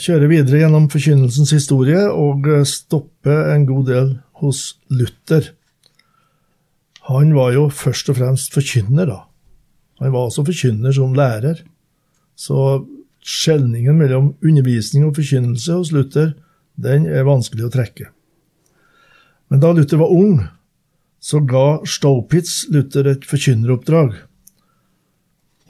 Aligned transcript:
kjøre 0.00 0.28
videre 0.30 0.62
gjennom 0.62 0.88
forkynnelsens 0.92 1.52
historie 1.52 2.04
og 2.08 2.46
stoppe 2.68 3.34
en 3.52 3.66
god 3.68 3.88
del 3.90 4.14
hos 4.42 4.78
Luther. 4.92 5.50
Han 7.10 7.34
var 7.34 7.52
jo 7.56 7.66
først 7.68 8.08
og 8.12 8.18
fremst 8.20 8.54
forkynner, 8.54 9.08
da. 9.10 9.18
Han 10.02 10.14
var 10.14 10.28
også 10.28 10.44
forkynner 10.46 10.94
som 10.94 11.14
lærer. 11.14 11.62
Så 12.38 12.82
skjelningen 13.22 13.98
mellom 13.98 14.32
undervisning 14.42 15.06
og 15.06 15.16
forkynnelse 15.18 15.78
hos 15.78 15.92
Luther, 15.94 16.34
den 16.78 17.06
er 17.06 17.26
vanskelig 17.28 17.68
å 17.68 17.72
trekke. 17.74 18.08
Men 19.52 19.62
da 19.62 19.72
Luther 19.76 20.00
var 20.00 20.14
ung, 20.14 20.44
så 21.22 21.42
ga 21.44 21.82
Staupitz 21.86 22.64
Luther 22.72 23.06
et 23.10 23.26
forkynneroppdrag. 23.28 24.14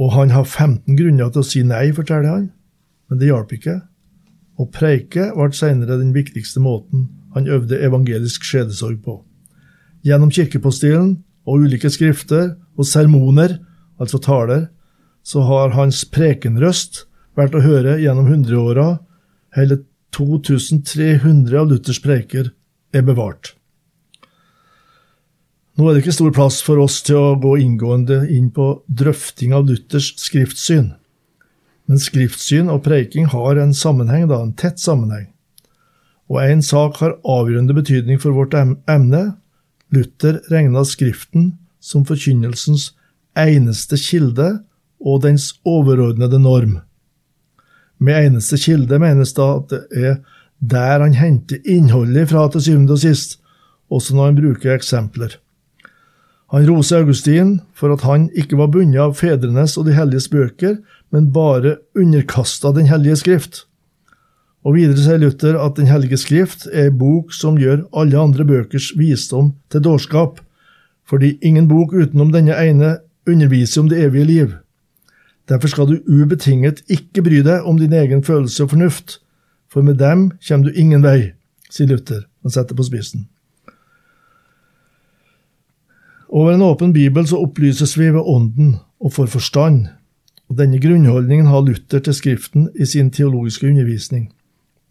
Og 0.01 0.13
han 0.15 0.33
har 0.33 0.47
15 0.47 0.97
grunner 0.97 1.33
til 1.33 1.43
å 1.43 1.49
si 1.49 1.65
nei, 1.67 1.91
forteller 1.97 2.31
han, 2.31 2.47
men 3.11 3.21
det 3.21 3.29
hjalp 3.29 3.53
ikke. 3.57 3.81
Å 4.61 4.69
preike 4.69 5.31
ble 5.37 5.51
senere 5.57 5.99
den 6.01 6.13
viktigste 6.17 6.61
måten 6.61 7.09
han 7.33 7.49
øvde 7.49 7.81
evangelisk 7.81 8.45
skjedesorg 8.45 9.01
på. 9.05 9.23
Gjennom 10.05 10.33
kirkepostilen 10.35 11.15
og 11.49 11.65
ulike 11.65 11.91
skrifter 11.91 12.57
og 12.77 12.89
sermoner, 12.89 13.57
altså 14.01 14.21
taler, 14.21 14.69
så 15.23 15.45
har 15.47 15.77
hans 15.77 16.03
prekenrøst 16.11 17.07
vært 17.39 17.57
å 17.57 17.63
høre 17.65 17.97
gjennom 18.03 18.29
hundreåra. 18.29 19.01
Hele 19.57 19.83
2300 20.13 21.59
av 21.61 21.71
Luthers 21.71 22.03
preker 22.03 22.51
er 22.93 23.05
bevart. 23.07 23.55
Nå 25.79 25.89
er 25.89 25.95
det 25.95 26.03
ikke 26.03 26.19
stor 26.19 26.33
plass 26.37 26.59
for 26.65 26.83
oss 26.83 26.99
til 27.07 27.17
å 27.17 27.37
gå 27.41 27.55
inngående 27.63 28.27
inn 28.35 28.51
på 28.53 28.83
drøfting 28.93 29.55
av 29.57 29.71
Luthers 29.71 30.11
skriftsyn. 30.21 30.91
Men 31.93 32.01
skriftsyn 32.01 32.71
og 32.73 32.87
preiking 32.87 33.27
har 33.29 33.59
en 33.61 33.75
sammenheng, 33.77 34.25
da, 34.31 34.39
en 34.41 34.55
tett 34.57 34.81
sammenheng. 34.81 35.27
Og 36.33 36.39
én 36.41 36.63
sak 36.65 36.97
har 37.03 37.19
avgjørende 37.21 37.75
betydning 37.77 38.17
for 38.23 38.33
vårt 38.33 38.55
emne. 38.57 39.21
Luther 39.93 40.39
regna 40.49 40.87
Skriften 40.89 41.51
som 41.85 42.07
forkynnelsens 42.09 42.95
eneste 43.37 43.99
kilde 44.01 44.63
og 45.05 45.21
dens 45.27 45.51
overordnede 45.69 46.41
norm. 46.41 46.79
Med 48.01 48.31
eneste 48.31 48.57
kilde 48.57 48.97
menes 49.03 49.37
da 49.37 49.51
at 49.59 49.69
det 49.75 49.83
er 49.93 50.17
der 50.65 51.05
han 51.05 51.19
henter 51.19 51.61
innholdet 51.69 52.31
fra 52.33 52.47
til 52.55 52.71
syvende 52.71 52.97
og 52.97 53.05
sist, 53.05 53.37
også 53.93 54.17
når 54.17 54.31
han 54.31 54.41
bruker 54.41 54.79
eksempler. 54.79 55.37
Han 56.57 56.65
roser 56.71 57.05
Augustin 57.05 57.59
for 57.77 57.93
at 57.93 58.09
han 58.09 58.31
ikke 58.33 58.57
var 58.57 58.73
bundet 58.73 59.05
av 59.05 59.13
fedrenes 59.21 59.77
og 59.77 59.91
de 59.91 59.99
helliges 60.01 60.33
bøker, 60.33 60.79
men 61.13 61.33
bare 61.33 61.77
underkasta 61.95 62.73
Den 62.73 62.89
hellige 62.89 63.17
skrift. 63.21 63.67
Og 64.65 64.77
videre 64.79 64.99
sier 65.03 65.21
Luther 65.21 65.59
at 65.61 65.77
Den 65.77 65.91
hellige 65.91 66.17
skrift 66.17 66.67
er 66.73 66.89
ei 66.89 66.95
bok 66.95 67.33
som 67.35 67.59
gjør 67.59 67.85
alle 67.93 68.19
andre 68.19 68.47
bøkers 68.49 68.93
visdom 68.99 69.53
til 69.71 69.85
dårskap, 69.85 70.41
fordi 71.05 71.37
ingen 71.43 71.69
bok 71.69 71.93
utenom 71.93 72.33
denne 72.33 72.57
ene 72.57 72.97
underviser 73.29 73.83
om 73.83 73.89
det 73.89 74.01
evige 74.05 74.25
liv. 74.25 74.55
Derfor 75.49 75.69
skal 75.69 75.87
du 75.91 75.99
ubetinget 76.07 76.83
ikke 76.89 77.23
bry 77.23 77.43
deg 77.43 77.67
om 77.67 77.79
din 77.79 77.93
egen 77.93 78.23
følelse 78.25 78.65
og 78.65 78.71
fornuft, 78.71 79.19
for 79.69 79.83
med 79.83 79.99
dem 79.99 80.31
kommer 80.49 80.69
du 80.69 80.79
ingen 80.79 81.03
vei, 81.03 81.33
sier 81.71 81.89
Luther. 81.89 82.27
og 82.43 82.51
setter 82.51 82.75
på 82.75 82.83
spissen. 82.83 83.29
Over 86.29 86.55
en 86.55 86.63
åpen 86.63 86.93
bibel 86.93 87.27
så 87.29 87.39
opplyses 87.39 87.95
vi 87.99 88.09
ved 88.11 88.25
ånden 88.25 88.77
og 89.01 89.13
får 89.13 89.27
forstand, 89.27 89.87
og 90.53 90.59
denne 90.59 90.77
grunnholdningen 90.77 91.47
har 91.49 91.63
Luther 91.65 92.03
til 92.05 92.13
Skriften 92.13 92.67
i 92.77 92.85
sin 92.85 93.09
teologiske 93.11 93.71
undervisning. 93.71 94.27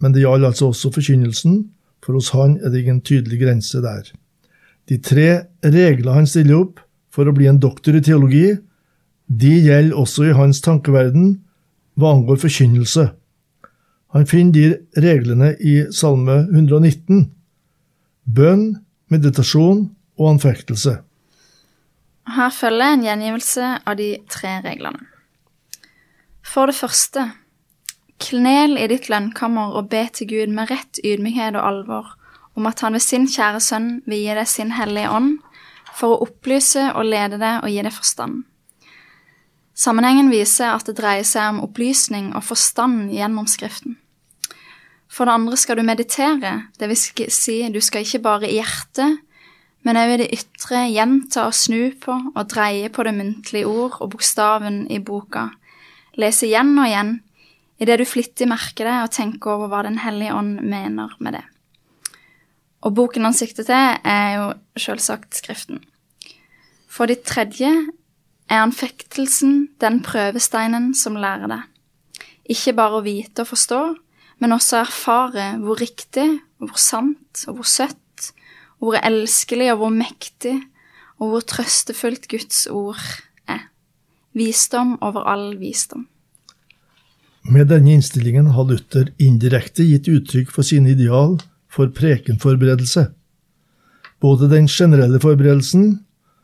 Men 0.01 0.15
det 0.15 0.23
gjaldt 0.23 0.47
altså 0.47 0.71
også 0.71 0.89
forkynnelsen, 0.95 1.67
for 2.01 2.17
hos 2.17 2.31
han 2.33 2.55
er 2.63 2.73
det 2.73 2.81
ingen 2.81 3.01
tydelig 3.05 3.37
grense 3.43 3.77
der. 3.83 4.07
De 4.89 4.97
tre 4.97 5.43
regler 5.61 6.17
han 6.17 6.25
stiller 6.25 6.63
opp 6.63 6.81
for 7.13 7.29
å 7.29 7.35
bli 7.37 7.45
en 7.45 7.61
doktor 7.61 7.93
i 7.93 8.01
teologi, 8.01 8.55
de 9.29 9.51
gjelder 9.67 10.01
også 10.01 10.31
i 10.31 10.33
hans 10.33 10.63
tankeverden 10.65 11.37
hva 11.93 12.15
angår 12.15 12.41
forkynnelse. 12.41 13.11
Han 14.17 14.25
finner 14.25 14.57
de 14.57 15.05
reglene 15.05 15.53
i 15.61 15.77
Salme 15.93 16.41
119. 16.49 17.27
Bønn, 18.25 18.65
meditasjon 19.13 19.85
og 20.17 20.33
anfektelse. 20.33 20.97
Her 22.33 22.51
følger 22.57 22.97
en 22.97 23.05
gjengivelse 23.05 23.73
av 23.85 24.01
de 24.01 24.15
tre 24.25 24.57
reglene. 24.65 25.11
For 26.43 26.69
det 26.69 26.75
første, 26.75 27.31
knel 28.21 28.77
i 28.77 28.87
ditt 28.91 29.09
lønnkammer 29.09 29.77
og 29.77 29.89
be 29.89 30.05
til 30.13 30.29
Gud 30.29 30.53
med 30.53 30.71
rett 30.71 30.99
ydmykhet 31.05 31.57
og 31.57 31.67
alvor 31.67 32.15
om 32.57 32.67
at 32.67 32.81
han 32.83 32.93
ved 32.93 33.03
sin 33.03 33.27
kjære 33.31 33.61
sønn 33.63 33.89
vil 34.05 34.25
gi 34.25 34.35
deg 34.35 34.47
sin 34.49 34.73
hellige 34.75 35.11
ånd 35.11 35.37
for 35.95 36.15
å 36.15 36.25
opplyse 36.27 36.89
og 36.95 37.07
lede 37.07 37.39
deg 37.41 37.63
og 37.63 37.71
gi 37.71 37.83
deg 37.85 37.95
forstand. 37.95 38.43
Sammenhengen 39.81 40.29
viser 40.29 40.75
at 40.75 40.85
det 40.85 40.97
dreier 40.99 41.25
seg 41.25 41.53
om 41.53 41.63
opplysning 41.65 42.33
og 42.35 42.43
forstand 42.45 43.09
gjennom 43.15 43.47
Skriften. 43.49 43.97
For 45.11 45.27
det 45.27 45.35
andre 45.35 45.57
skal 45.59 45.79
du 45.79 45.83
meditere, 45.83 46.51
vil 46.79 46.95
si 46.95 47.57
du 47.71 47.81
skal 47.83 48.05
ikke 48.05 48.21
bare 48.23 48.47
i 48.47 48.59
hjertet, 48.59 49.19
men 49.81 49.97
òg 49.97 50.13
i 50.13 50.19
det 50.21 50.29
ytre 50.37 50.85
gjenta 50.91 51.47
og 51.49 51.55
snu 51.57 51.89
på 51.99 52.13
og 52.29 52.43
dreie 52.51 52.91
på 52.93 53.03
det 53.07 53.15
muntlige 53.17 53.67
ord 53.67 53.97
og 53.99 54.13
bokstaven 54.13 54.85
i 54.93 55.01
boka, 55.03 55.49
lese 56.19 56.47
igjen 56.47 56.73
og 56.77 56.87
igjen 56.89 57.13
idet 57.81 57.97
du 58.01 58.05
flittig 58.05 58.47
merker 58.49 58.87
det 58.87 58.97
og 59.05 59.13
tenker 59.15 59.55
over 59.55 59.71
hva 59.71 59.83
Den 59.87 60.01
hellige 60.03 60.35
ånd 60.37 60.59
mener 60.61 61.15
med 61.19 61.37
det. 61.39 61.45
Og 62.85 62.93
boken 62.97 63.25
han 63.25 63.37
sikter 63.37 63.65
til, 63.65 63.97
er 64.03 64.29
jo 64.37 64.45
selvsagt 64.77 65.37
Skriften. 65.37 65.81
For 66.89 67.09
det 67.09 67.23
tredje 67.23 67.69
er 68.49 68.61
anfektelsen 68.61 69.77
den 69.81 70.01
prøvesteinen 70.05 70.91
som 70.97 71.17
lærer 71.17 71.49
deg. 71.49 71.65
Ikke 72.51 72.75
bare 72.77 72.99
å 72.99 73.05
vite 73.05 73.45
og 73.45 73.51
forstå, 73.53 73.81
men 74.41 74.53
også 74.53 74.81
erfare 74.81 75.55
hvor 75.61 75.79
riktig, 75.79 76.27
hvor 76.57 76.77
sant 76.77 77.45
og 77.47 77.61
hvor 77.61 77.69
søtt 77.69 77.97
hvor 78.81 78.97
elskelig 78.97 79.69
og 79.75 79.83
hvor 79.83 79.93
mektig 79.93 80.55
og 81.21 81.33
hvor 81.33 81.43
trøstefullt 81.45 82.25
Guds 82.31 82.65
ord 82.67 82.97
er. 82.97 83.19
Visdom 84.33 84.95
over 85.01 85.27
all 85.27 85.57
visdom. 85.59 86.07
Med 87.51 87.67
denne 87.67 87.95
innstillingen 87.97 88.51
har 88.55 88.67
Luther 88.69 89.09
indirekte 89.19 89.83
gitt 89.83 90.07
uttrykk 90.07 90.51
for 90.53 90.63
sine 90.67 90.93
ideal 90.93 91.39
for 91.71 91.89
prekenforberedelse. 91.95 93.07
Både 94.21 94.47
den 94.51 94.67
generelle 94.69 95.19
forberedelsen, 95.19 96.03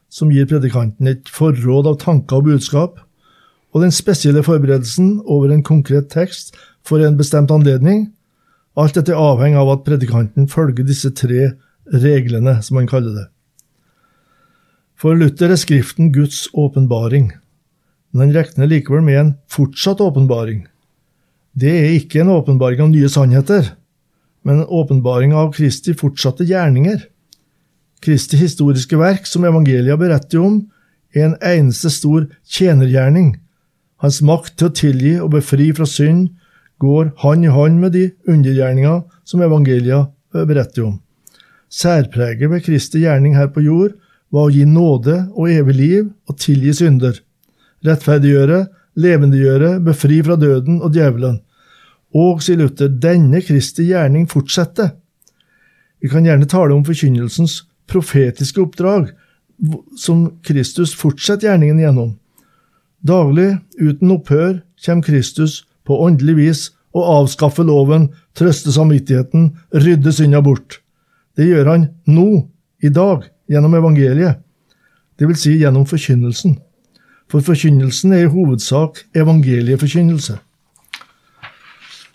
som 0.10 0.32
gir 0.34 0.48
predikanten 0.50 1.08
et 1.08 1.30
forråd 1.30 1.92
av 1.92 2.00
tanker 2.02 2.42
og 2.42 2.50
budskap, 2.50 3.00
og 3.76 3.84
den 3.84 3.94
spesielle 3.94 4.42
forberedelsen 4.44 5.20
over 5.30 5.54
en 5.54 5.64
konkret 5.64 6.10
tekst 6.10 6.56
for 6.88 7.04
en 7.04 7.18
bestemt 7.20 7.52
anledning, 7.54 8.08
alt 8.78 8.98
dette 8.98 9.16
avhenger 9.16 9.62
av 9.62 9.74
at 9.76 9.86
predikanten 9.86 10.48
følger 10.50 10.88
disse 10.88 11.12
tre 11.16 11.52
reglene, 11.94 12.58
som 12.64 12.80
han 12.82 12.90
kaller 12.90 13.16
det. 13.16 13.28
For 14.98 15.14
Luther 15.14 15.54
er 15.54 15.62
Skriften 15.62 16.10
Guds 16.14 16.48
åpenbaring, 16.58 17.32
men 18.18 18.32
han 18.32 18.34
regner 18.34 18.70
likevel 18.72 19.04
med 19.06 19.20
en 19.20 19.28
fortsatt 19.54 20.02
åpenbaring. 20.02 20.64
Det 21.54 21.70
er 21.70 21.92
ikke 22.00 22.24
en 22.24 22.32
åpenbaring 22.34 22.82
av 22.82 22.90
nye 22.90 23.10
sannheter, 23.14 23.76
men 24.42 24.64
en 24.64 24.72
åpenbaring 24.74 25.36
av 25.38 25.52
Kristi 25.54 25.94
fortsatte 25.94 26.48
gjerninger. 26.50 27.04
Kristi 28.02 28.40
historiske 28.42 28.98
verk, 28.98 29.30
som 29.30 29.46
evangelia 29.46 29.98
beretter 30.02 30.42
om, 30.42 30.64
er 31.14 31.28
en 31.28 31.38
eneste 31.46 31.92
stor 31.94 32.26
tjenergjerning. 32.50 33.36
Hans 34.02 34.24
makt 34.26 34.58
til 34.58 34.70
å 34.70 34.76
tilgi 34.82 35.14
og 35.22 35.36
befri 35.38 35.70
fra 35.78 35.86
synd 35.90 36.32
går 36.82 37.14
hånd 37.22 37.46
i 37.46 37.54
hånd 37.54 37.78
med 37.82 37.94
de 37.94 38.08
undergjerninger 38.30 39.04
som 39.26 39.46
evangelia 39.46 40.08
beretter 40.34 40.90
om. 40.90 40.98
Særpreget 41.70 42.50
ved 42.50 42.66
Kristi 42.66 43.06
gjerning 43.06 43.38
her 43.38 43.54
på 43.54 43.62
jord 43.66 43.94
var 44.34 44.50
å 44.50 44.54
gi 44.54 44.66
nåde 44.66 45.20
og 45.36 45.54
evig 45.54 45.78
liv 45.78 46.04
og 46.30 46.42
tilgi 46.42 46.74
synder, 46.82 47.18
rettferdiggjøre, 47.88 48.66
levendegjøre, 48.98 49.78
befri 49.86 50.22
fra 50.26 50.38
døden 50.40 50.82
og 50.82 50.94
djevelen. 50.96 51.42
Og, 52.16 52.42
sier 52.44 52.60
Luther, 52.62 52.90
denne 52.90 53.42
Kristi 53.46 53.88
gjerning 53.90 54.28
fortsetter. 54.32 54.94
Vi 56.02 56.10
kan 56.12 56.26
gjerne 56.26 56.48
tale 56.50 56.76
om 56.76 56.86
forkynnelsens 56.86 57.62
profetiske 57.90 58.62
oppdrag, 58.62 59.12
som 59.98 60.28
Kristus 60.46 60.94
fortsetter 60.98 61.50
gjerningen 61.50 61.82
gjennom. 61.82 62.16
Daglig, 63.06 63.58
uten 63.80 64.14
opphør, 64.14 64.60
kommer 64.86 65.06
Kristus 65.06 65.64
på 65.88 65.98
åndelig 66.04 66.36
vis 66.38 66.66
og 66.98 67.08
avskaffer 67.14 67.66
loven, 67.68 68.10
trøster 68.38 68.74
samvittigheten, 68.74 69.52
rydder 69.74 70.14
synda 70.14 70.42
bort. 70.46 70.82
Det 71.38 71.48
gjør 71.50 71.74
han 71.74 71.90
nå, 72.10 72.48
i 72.82 72.90
dag, 72.94 73.26
gjennom 73.50 73.74
evangeliet, 73.78 74.38
det 75.18 75.26
vil 75.26 75.38
si 75.40 75.56
gjennom 75.58 75.88
forkynnelsen. 75.90 76.58
For 77.28 77.44
forkynnelsen 77.44 78.14
er 78.16 78.26
i 78.26 78.32
hovedsak 78.32 79.02
evangelieforkynnelse. 79.16 80.38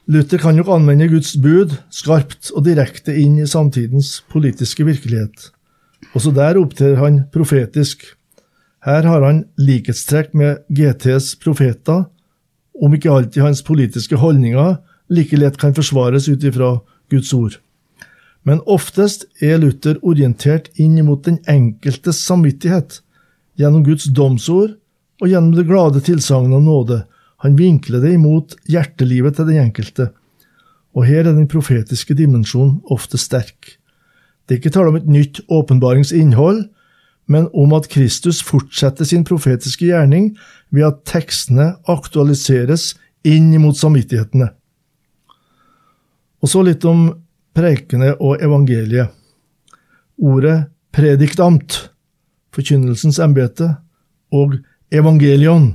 Luther 0.07 0.41
kan 0.41 0.57
nok 0.59 0.71
anvende 0.73 1.07
Guds 1.09 1.37
bud 1.37 1.77
skarpt 1.93 2.51
og 2.57 2.65
direkte 2.67 3.15
inn 3.21 3.37
i 3.39 3.47
samtidens 3.47 4.23
politiske 4.33 4.87
virkelighet. 4.89 5.53
Også 6.17 6.33
der 6.35 6.59
opptrer 6.59 6.97
han 6.99 7.23
profetisk. 7.33 8.03
Her 8.83 9.07
har 9.07 9.23
han 9.23 9.45
likhetstrekk 9.61 10.33
med 10.35 10.65
GTs 10.75 11.37
profeter, 11.45 12.09
om 12.83 12.95
ikke 12.97 13.13
alltid 13.13 13.45
hans 13.45 13.63
politiske 13.63 14.19
holdninger 14.19 14.81
like 15.13 15.37
lett 15.37 15.61
kan 15.61 15.77
forsvares 15.77 16.27
ut 16.33 16.45
ifra 16.45 16.75
Guds 17.13 17.33
ord. 17.37 17.61
Men 18.43 18.65
oftest 18.67 19.29
er 19.41 19.61
Luther 19.63 20.01
orientert 20.03 20.73
inn 20.81 20.99
mot 21.07 21.23
den 21.29 21.39
enkeltes 21.47 22.25
samvittighet, 22.27 23.03
gjennom 23.61 23.85
Guds 23.87 24.09
domsord 24.11 24.81
og 25.23 25.31
gjennom 25.31 25.55
det 25.55 25.69
glade 25.69 26.03
tilsagnet 26.03 26.59
om 26.59 26.67
nåde. 26.67 27.05
Han 27.47 27.55
vinkler 27.59 28.03
det 28.03 28.17
imot 28.17 28.57
hjertelivet 28.71 29.39
til 29.39 29.47
den 29.47 29.63
enkelte. 29.63 30.09
Og 30.99 31.07
her 31.07 31.23
er 31.23 31.37
den 31.37 31.49
profetiske 31.51 32.17
dimensjonen 32.19 32.81
ofte 32.91 33.21
sterk. 33.21 33.77
Det 34.45 34.57
er 34.57 34.61
ikke 34.61 34.73
tale 34.75 34.91
om 34.91 34.99
et 34.99 35.07
nytt 35.07 35.41
åpenbaringsinnhold, 35.47 36.65
men 37.31 37.47
om 37.55 37.73
at 37.77 37.87
Kristus 37.89 38.43
fortsetter 38.43 39.07
sin 39.07 39.23
profetiske 39.25 39.87
gjerning 39.87 40.33
ved 40.75 40.89
at 40.89 41.05
tekstene 41.09 41.71
aktualiseres 41.91 42.93
inn 43.23 43.55
mot 43.63 43.79
samvittighetene. 43.79 44.51
Og 46.43 46.51
så 46.51 46.65
litt 46.67 46.83
om 46.85 47.07
preikene 47.55 48.17
og 48.19 48.43
evangeliet. 48.43 49.15
Ordet 50.19 50.67
prediktamt, 50.93 51.79
forkynnelsens 52.53 53.23
embete, 53.23 53.71
og 54.35 54.59
evangelion 54.93 55.75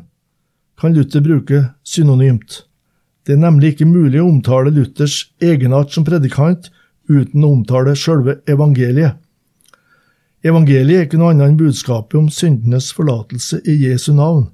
kan 0.80 0.94
Luther 0.94 1.22
bruke 1.22 1.64
synonymt. 1.84 2.64
Det 3.26 3.34
er 3.34 3.42
nemlig 3.42 3.74
ikke 3.74 3.90
mulig 3.90 4.22
å 4.22 4.30
omtale 4.30 4.72
Luthers 4.72 5.26
egenart 5.44 5.92
som 5.92 6.06
predikant 6.08 6.70
uten 7.10 7.44
å 7.44 7.54
omtale 7.58 7.96
selve 7.98 8.38
evangeliet. 8.48 9.18
Evangeliet 10.46 11.00
er 11.00 11.08
ikke 11.08 11.20
noe 11.20 11.34
annet 11.34 11.50
enn 11.50 11.58
budskapet 11.60 12.20
om 12.20 12.30
syndenes 12.32 12.92
forlatelse 12.96 13.60
i 13.66 13.74
Jesu 13.88 14.14
navn. 14.16 14.46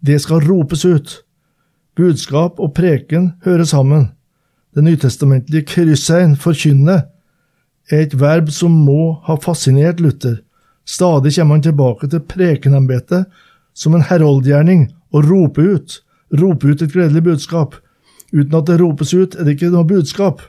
Det 0.00 0.20
skal 0.22 0.44
ropes 0.46 0.86
ut. 0.86 1.18
Budskap 1.98 2.62
og 2.62 2.72
preken 2.78 3.32
hører 3.44 3.66
sammen. 3.66 4.12
Det 4.72 4.84
nytestamentlige 4.86 5.66
kryssein, 5.66 6.36
forkynne, 6.38 7.00
er 7.90 8.04
et 8.04 8.14
verb 8.20 8.52
som 8.54 8.72
må 8.86 9.18
ha 9.26 9.34
fascinert 9.42 10.00
Luther. 10.00 10.38
Stadig 10.86 11.34
kommer 11.34 11.58
han 11.58 11.66
tilbake 11.66 12.08
til 12.08 12.24
prekenembetet 12.24 13.26
som 13.78 13.94
en 13.94 14.04
heroldgjerning 14.04 14.88
og 15.14 15.28
rope 15.28 15.62
ut, 15.62 16.00
rope 16.34 16.66
ut 16.66 16.82
et 16.82 16.92
gledelig 16.92 17.22
budskap. 17.30 17.76
Uten 18.34 18.56
at 18.58 18.66
det 18.68 18.80
ropes 18.82 19.14
ut, 19.14 19.36
er 19.38 19.46
det 19.46 19.56
ikke 19.56 19.70
noe 19.72 19.86
budskap. 19.88 20.42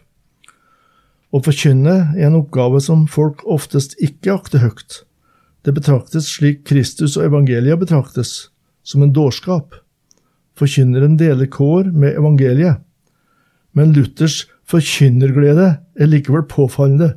Å 1.30 1.42
forkynne 1.46 1.96
er 2.18 2.26
en 2.28 2.40
oppgave 2.42 2.82
som 2.82 3.06
folk 3.08 3.46
oftest 3.46 3.94
ikke 4.02 4.34
akter 4.34 4.64
høyt. 4.66 5.04
Det 5.62 5.76
betraktes 5.76 6.32
slik 6.34 6.64
Kristus 6.68 7.20
og 7.20 7.28
evangeliet 7.28 7.80
betraktes, 7.80 8.50
som 8.82 9.06
en 9.06 9.14
dårskap. 9.14 9.78
Forkynneren 10.58 11.20
deler 11.20 11.48
kår 11.52 11.92
med 11.94 12.18
evangeliet. 12.18 12.82
Men 13.78 13.94
Luthers 13.94 14.48
forkynnerglede 14.70 15.76
er 15.78 16.10
likevel 16.10 16.48
påfallende, 16.50 17.14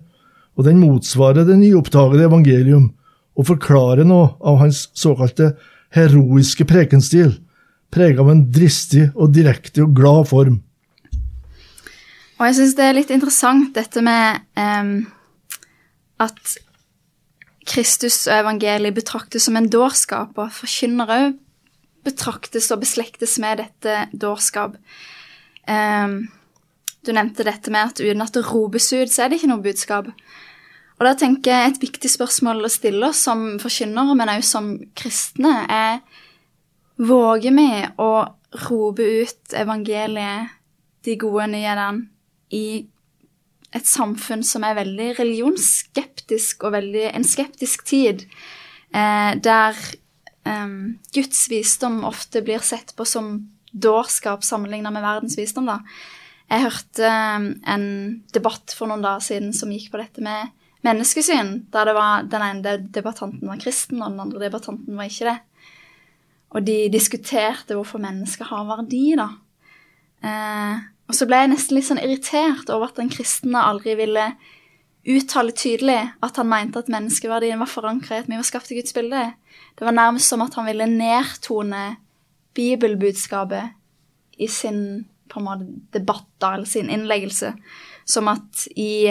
og 0.58 0.68
den 0.68 0.82
motsvarer 0.82 1.48
det 1.48 1.56
nyoppdagede 1.62 2.28
evangelium 2.28 2.90
og 3.32 3.48
forklarer 3.48 4.04
noe 4.04 4.34
av 4.44 4.60
hans 4.60 4.84
såkalte 4.98 5.54
heroiske 5.94 6.66
prekenstil, 6.68 7.36
preget 7.92 8.20
av 8.22 8.30
en 8.32 8.44
dristig 8.52 9.10
og 9.12 9.32
direkte 9.36 9.84
og 9.84 9.94
glad 9.96 10.28
form. 10.30 10.60
Og 12.40 12.48
jeg 12.48 12.58
syns 12.58 12.76
det 12.78 12.86
er 12.88 12.96
litt 12.96 13.12
interessant 13.14 13.70
dette 13.76 14.02
med 14.02 14.42
um, 14.58 14.94
at 16.22 16.56
Kristus 17.68 18.24
og 18.26 18.40
evangeliet 18.40 18.96
betraktes 18.96 19.46
som 19.46 19.56
en 19.58 19.68
dårskap, 19.70 20.34
og 20.34 20.54
forkynnere 20.56 21.18
òg 21.20 21.40
betraktes 22.02 22.66
og 22.74 22.80
beslektes 22.82 23.36
med 23.38 23.60
dette 23.62 24.06
dårskap. 24.18 24.74
Um, 25.70 26.24
du 27.06 27.12
nevnte 27.14 27.46
dette 27.46 27.70
med 27.70 27.92
at 27.92 28.02
uten 28.02 28.24
at 28.24 28.34
det 28.34 28.42
ropes 28.48 28.88
ut, 28.90 29.12
så 29.12 29.24
er 29.24 29.30
det 29.30 29.38
ikke 29.38 29.52
noe 29.52 29.62
budskap. 29.62 30.10
Og 31.02 31.08
da 31.08 31.16
tenker 31.18 31.50
jeg 31.50 31.70
et 31.72 31.78
viktig 31.82 32.06
spørsmål 32.12 32.62
å 32.62 32.68
stille 32.70 33.08
oss 33.08 33.24
som 33.26 33.56
forkynnere, 33.58 34.14
men 34.14 34.30
også 34.36 34.52
som 34.54 34.68
kristne, 34.94 35.64
er 35.66 35.98
Våger 37.02 37.50
vi 37.56 37.80
å 37.98 38.10
rope 38.68 39.02
ut 39.02 39.54
evangeliet, 39.58 40.52
de 41.02 41.16
gode 41.18 41.48
nyhetene, 41.50 42.06
i 42.54 42.84
et 43.74 43.88
samfunn 43.88 44.44
som 44.46 44.62
er 44.62 44.76
veldig 44.78 45.08
religionsskeptisk 45.18 46.62
og 46.68 46.76
veldig 46.76 47.08
en 47.16 47.26
skeptisk 47.26 47.82
tid, 47.88 48.22
eh, 48.94 49.34
der 49.42 49.82
eh, 50.46 50.78
Guds 51.16 51.42
visdom 51.50 52.04
ofte 52.06 52.44
blir 52.46 52.62
sett 52.62 52.94
på 52.94 53.08
som 53.08 53.34
dårskap 53.72 54.46
sammenlignet 54.46 54.94
med 54.94 55.02
verdens 55.02 55.34
visdom. 55.40 55.66
da. 55.66 55.80
Jeg 56.46 56.68
hørte 56.68 57.10
eh, 57.10 57.52
en 57.74 57.86
debatt 58.30 58.78
for 58.78 58.86
noen 58.86 59.02
dager 59.02 59.32
siden 59.32 59.50
som 59.56 59.74
gikk 59.74 59.90
på 59.90 60.04
dette 60.04 60.22
med 60.22 60.52
menneskesyn, 60.86 61.52
der 61.72 61.88
det 61.88 61.94
var, 61.96 62.24
den 62.30 62.44
ene 62.46 62.76
debattanten 62.94 63.48
var 63.48 63.60
kristen, 63.62 64.02
og 64.02 64.10
den 64.10 64.22
andre 64.24 64.44
debattanten 64.46 64.98
var 64.98 65.10
ikke 65.10 65.28
det. 65.30 65.38
Og 66.52 66.66
de 66.66 66.78
diskuterte 66.92 67.76
hvorfor 67.78 68.02
mennesker 68.02 68.50
har 68.50 68.66
verdi, 68.68 69.04
da. 69.18 69.28
Eh, 70.22 70.82
og 71.10 71.16
så 71.16 71.26
ble 71.28 71.42
jeg 71.42 71.52
nesten 71.52 71.76
litt 71.76 71.88
sånn 71.88 72.02
irritert 72.02 72.70
over 72.72 72.90
at 72.90 72.98
den 73.00 73.10
kristne 73.12 73.62
aldri 73.62 73.96
ville 73.98 74.30
uttale 75.02 75.50
tydelig 75.58 75.98
at 76.22 76.36
han 76.38 76.46
mente 76.50 76.78
at 76.78 76.90
menneskeverdien 76.92 77.58
var 77.58 77.70
forankra 77.70 78.16
i 78.16 78.22
at 78.22 78.28
vi 78.30 78.38
var 78.38 78.46
skapt 78.46 78.70
i 78.70 78.78
Guds 78.78 78.94
bilde. 78.94 79.24
Det 79.78 79.86
var 79.86 79.96
nærmest 79.96 80.30
som 80.30 80.44
at 80.44 80.54
han 80.54 80.68
ville 80.68 80.86
nedtone 80.86 81.82
bibelbudskapet 82.54 83.72
i 84.38 84.48
sin 84.48 85.08
på 85.32 85.40
en 85.40 85.46
måte 85.46 85.66
debatt, 85.96 86.28
da, 86.42 86.54
eller 86.54 86.68
sin 86.68 86.90
innleggelse. 86.92 87.54
Som 88.04 88.28
at 88.28 88.66
i, 88.76 89.08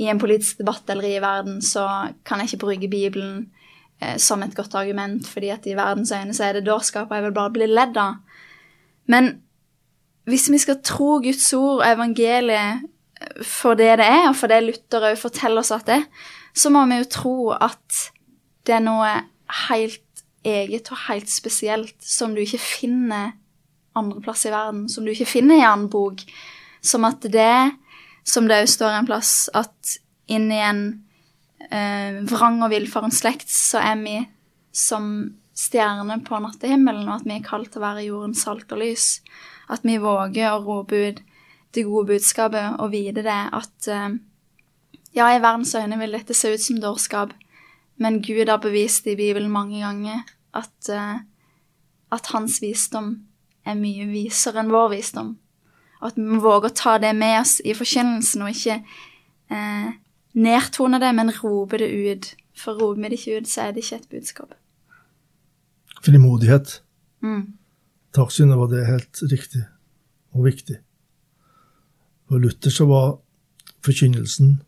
i, 0.00 0.08
en 0.08 0.20
politisk 0.20 0.62
debatt 0.62 0.88
eller 0.90 1.08
i 1.08 1.20
verden 1.22 1.60
så 1.64 1.84
kan 2.24 2.40
jeg 2.40 2.50
ikke 2.50 2.64
bruke 2.64 2.90
Bibelen 2.90 3.50
eh, 4.00 4.16
som 4.16 4.42
et 4.42 4.56
godt 4.56 4.74
argument, 4.80 5.26
fordi 5.28 5.52
at 5.52 5.68
i 5.68 5.76
verdens 5.76 6.12
øyne 6.16 6.34
så 6.36 6.48
er 6.48 6.58
det 6.58 6.66
dårskap, 6.68 7.10
og 7.10 7.16
jeg 7.18 7.26
vil 7.28 7.36
bare 7.36 7.54
bli 7.54 7.68
ledd 7.68 8.00
av. 8.00 8.20
Men 9.10 9.34
hvis 10.30 10.48
vi 10.52 10.60
skal 10.62 10.80
tro 10.86 11.18
Guds 11.22 11.52
ord 11.56 11.82
og 11.82 11.86
evangeliet 11.88 12.86
for 13.44 13.76
det 13.76 13.98
det 14.00 14.06
er, 14.06 14.28
og 14.30 14.36
for 14.36 14.48
det 14.48 14.62
Luther 14.64 15.10
òg 15.10 15.18
forteller 15.20 15.60
oss 15.60 15.72
at 15.74 15.88
det 15.88 15.98
er, 16.00 16.06
så 16.56 16.70
må 16.72 16.82
vi 16.88 17.00
jo 17.00 17.10
tro 17.10 17.34
at 17.52 18.06
det 18.66 18.76
er 18.76 18.84
noe 18.84 19.10
helt 19.68 20.24
eget 20.46 20.88
og 20.92 21.04
helt 21.08 21.28
spesielt 21.30 21.96
som 22.00 22.34
du 22.34 22.40
ikke 22.42 22.62
finner 22.62 23.34
andre 23.98 24.22
plass 24.24 24.46
i 24.46 24.52
verden, 24.52 24.86
som 24.88 25.04
du 25.04 25.12
ikke 25.12 25.28
finner 25.28 25.58
i 25.58 25.64
en 25.64 25.68
annen 25.68 25.90
bok. 25.92 26.22
Som 26.82 27.04
at 27.04 27.26
det, 27.28 27.76
som 28.30 28.46
det 28.48 28.62
òg 28.62 28.70
står 28.70 28.96
en 28.96 29.08
plass, 29.08 29.34
at 29.56 29.96
inni 30.30 30.60
en 30.62 30.84
eh, 31.70 32.20
vrang 32.30 32.60
og 32.62 32.70
villfaren 32.72 33.14
slekt, 33.14 33.50
så 33.50 33.82
er 33.82 33.98
vi 34.04 34.16
som 34.72 35.10
stjerner 35.56 36.22
på 36.24 36.38
nattehimmelen, 36.40 37.08
og 37.08 37.20
at 37.20 37.28
vi 37.28 37.36
er 37.36 37.46
kalt 37.46 37.72
til 37.72 37.82
å 37.82 37.86
være 37.88 38.06
jordens 38.06 38.44
salt 38.46 38.70
og 38.72 38.80
lys. 38.80 39.08
At 39.70 39.84
vi 39.86 39.98
våger 40.02 40.52
å 40.52 40.62
rope 40.64 41.02
ut 41.10 41.20
det 41.74 41.86
gode 41.86 42.16
budskapet 42.16 42.80
og 42.82 42.90
vite 42.94 43.22
det 43.22 43.40
at 43.54 43.90
eh, 43.90 44.18
ja, 45.14 45.26
i 45.26 45.42
verdens 45.42 45.74
øyne 45.78 45.98
vil 46.00 46.14
dette 46.14 46.34
se 46.38 46.52
ut 46.54 46.62
som 46.62 46.80
dårskap, 46.82 47.34
men 48.00 48.22
Gud 48.24 48.48
har 48.48 48.62
bevist 48.62 49.06
i 49.10 49.16
Bibelen 49.18 49.50
mange 49.52 49.82
ganger 49.82 50.22
at, 50.56 50.90
eh, 50.90 51.20
at 52.10 52.32
hans 52.34 52.60
visdom 52.62 53.12
er 53.66 53.78
mye 53.78 54.08
visere 54.10 54.62
enn 54.62 54.72
vår 54.72 54.94
visdom. 54.94 55.34
At 56.00 56.16
vi 56.16 56.40
våger 56.40 56.70
å 56.70 56.76
ta 56.76 56.96
det 56.98 57.12
med 57.16 57.40
oss 57.42 57.58
i 57.60 57.74
forkynnelsen, 57.76 58.44
og 58.44 58.54
ikke 58.54 58.78
eh, 59.52 59.88
nedtone 60.40 61.00
det, 61.02 61.10
men 61.16 61.32
rope 61.40 61.80
det 61.80 61.90
ut. 61.90 62.30
For 62.56 62.78
roper 62.78 63.02
vi 63.02 63.10
det 63.12 63.20
ikke 63.20 63.40
ut, 63.40 63.50
så 63.50 63.66
er 63.66 63.74
det 63.74 63.84
ikke 63.84 64.00
et 64.00 64.12
budskap. 64.14 64.54
Frimodighet. 66.00 66.78
Mm. 67.24 67.42
Takk, 68.16 68.32
Synnøve, 68.32 68.70
det 68.72 68.80
er 68.80 68.94
helt 68.94 69.20
riktig 69.30 69.66
og 70.34 70.46
viktig. 70.48 70.78
For 72.30 72.40
Luther 72.40 72.72
så 72.72 72.86
var 72.88 73.12
forkynnelsen 73.84 74.60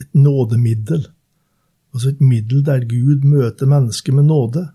et 0.00 0.14
nådemiddel. 0.16 1.06
Altså 1.94 2.10
et 2.10 2.20
middel 2.20 2.64
der 2.66 2.86
Gud 2.88 3.26
møter 3.28 3.68
mennesket 3.70 4.14
med 4.14 4.28
nåde. 4.30 4.66